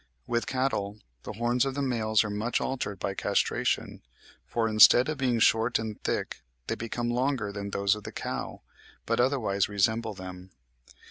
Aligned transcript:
With 0.25 0.47
cattle, 0.47 0.97
the 1.21 1.33
horns 1.33 1.63
of 1.63 1.75
the 1.75 1.81
males 1.83 2.23
are 2.23 2.31
much 2.31 2.59
altered 2.59 2.97
by 2.97 3.13
castration; 3.13 4.01
for 4.47 4.67
instead 4.67 5.07
of 5.09 5.19
being 5.19 5.37
short 5.37 5.77
and 5.77 6.01
thick, 6.03 6.41
they 6.65 6.73
become 6.73 7.11
longer 7.11 7.51
than 7.51 7.69
those 7.69 7.93
of 7.93 8.01
the 8.03 8.11
cow, 8.11 8.63
but 9.05 9.19
otherwise 9.19 9.69
resemble 9.69 10.15
them. 10.15 10.49